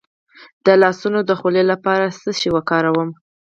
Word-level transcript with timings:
د 0.65 0.67
لاسونو 0.81 1.19
د 1.29 1.31
خولې 1.39 1.63
لپاره 1.71 2.05
څه 2.21 2.29
شی 2.39 2.49
وکاروم؟ 2.55 3.09